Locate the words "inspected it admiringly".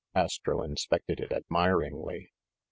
0.63-2.31